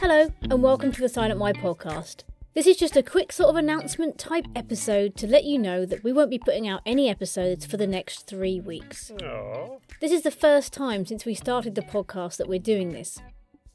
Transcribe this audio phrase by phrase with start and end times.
[0.00, 2.22] Hello, and welcome to the Silent Why podcast.
[2.54, 6.02] This is just a quick sort of announcement type episode to let you know that
[6.02, 9.12] we won't be putting out any episodes for the next three weeks.
[9.18, 9.78] Aww.
[10.00, 13.18] This is the first time since we started the podcast that we're doing this.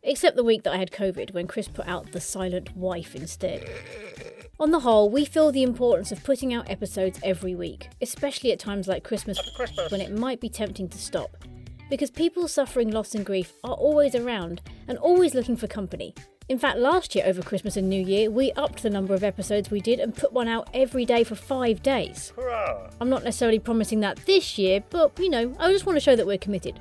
[0.01, 3.69] Except the week that I had COVID when Chris put out The Silent Wife instead.
[4.59, 8.57] On the whole, we feel the importance of putting out episodes every week, especially at
[8.57, 9.91] times like Christmas Christmas.
[9.91, 11.37] when it might be tempting to stop.
[11.89, 16.15] Because people suffering loss and grief are always around and always looking for company.
[16.47, 19.71] In fact, last year over Christmas and New Year, we upped the number of episodes
[19.71, 22.33] we did and put one out every day for five days.
[22.35, 22.89] Hurrah!
[23.01, 26.15] I'm not necessarily promising that this year, but you know, I just want to show
[26.15, 26.79] that we're committed.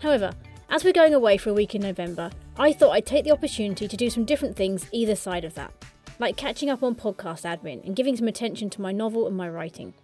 [0.00, 0.32] However,
[0.68, 3.88] as we're going away for a week in November, I thought I'd take the opportunity
[3.88, 5.72] to do some different things either side of that,
[6.20, 9.48] like catching up on podcast admin and giving some attention to my novel and my
[9.48, 9.94] writing.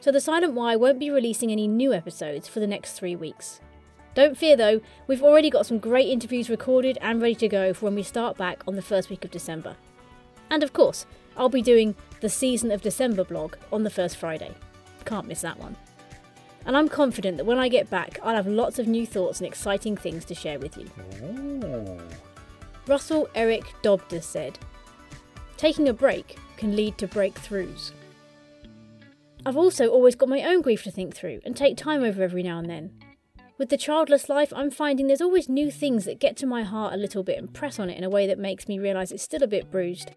[0.00, 3.60] So The Silent Why won't be releasing any new episodes for the next three weeks.
[4.14, 7.86] Don't fear though, we've already got some great interviews recorded and ready to go for
[7.86, 9.76] when we start back on the first week of December.
[10.50, 14.52] And of course, I'll be doing the Season of December blog on the first Friday.
[15.04, 15.76] Can't miss that one.
[16.66, 19.46] And I'm confident that when I get back, I'll have lots of new thoughts and
[19.46, 20.90] exciting things to share with you.
[21.22, 22.00] Ooh.
[22.86, 24.58] Russell Eric Dobda said,
[25.56, 27.92] Taking a break can lead to breakthroughs.
[29.46, 32.42] I've also always got my own grief to think through and take time over every
[32.42, 32.90] now and then.
[33.60, 36.94] With the childless life, I'm finding there's always new things that get to my heart
[36.94, 39.22] a little bit and press on it in a way that makes me realise it's
[39.22, 40.12] still a bit bruised.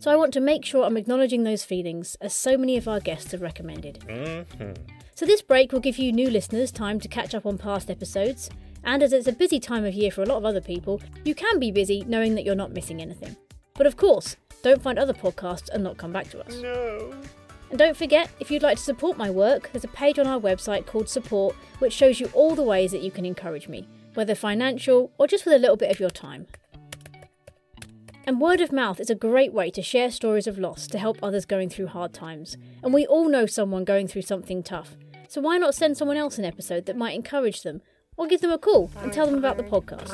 [0.00, 2.98] So I want to make sure I'm acknowledging those feelings, as so many of our
[2.98, 4.00] guests have recommended.
[4.08, 4.72] Mm-hmm.
[5.14, 8.50] So this break will give you new listeners time to catch up on past episodes,
[8.82, 11.36] and as it's a busy time of year for a lot of other people, you
[11.36, 13.36] can be busy knowing that you're not missing anything.
[13.74, 16.56] But of course, don't find other podcasts and not come back to us.
[16.56, 17.14] No.
[17.70, 20.38] And don't forget, if you'd like to support my work, there's a page on our
[20.38, 24.34] website called Support, which shows you all the ways that you can encourage me, whether
[24.34, 26.46] financial or just with a little bit of your time.
[28.26, 31.18] And word of mouth is a great way to share stories of loss to help
[31.22, 32.56] others going through hard times.
[32.82, 34.96] And we all know someone going through something tough.
[35.28, 37.82] So why not send someone else an episode that might encourage them?
[38.16, 40.12] Or give them a call and tell them about the podcast.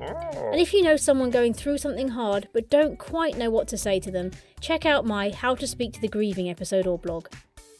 [0.00, 3.78] And if you know someone going through something hard but don't quite know what to
[3.78, 7.28] say to them, check out my How to Speak to the Grieving episode or blog.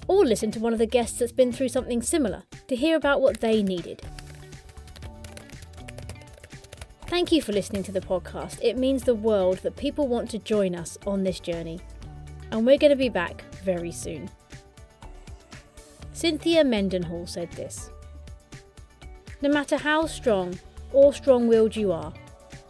[0.06, 3.20] Or listen to one of the guests that's been through something similar to hear about
[3.20, 4.02] what they needed.
[7.06, 8.58] Thank you for listening to the podcast.
[8.62, 11.80] It means the world that people want to join us on this journey.
[12.50, 14.30] And we're going to be back very soon.
[16.12, 17.90] Cynthia Mendenhall said this
[19.40, 20.58] No matter how strong
[20.92, 22.12] or strong willed you are,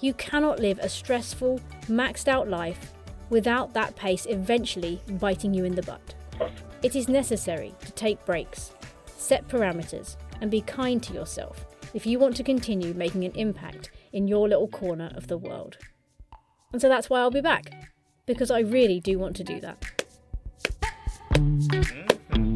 [0.01, 2.93] you cannot live a stressful, maxed out life
[3.31, 6.15] without that pace eventually biting you in the butt.
[6.83, 8.73] It is necessary to take breaks,
[9.07, 11.65] set parameters, and be kind to yourself
[11.95, 15.79] if you want to continue making an impact in your little corner of the world.
[16.73, 17.71] And so that's why I'll be back,
[18.27, 19.81] because I really do want to do that.
[21.35, 22.52] Mm-hmm.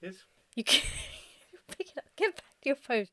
[0.00, 0.24] Yes.
[0.54, 0.82] You can
[1.68, 3.08] pick it up, get back to your phone.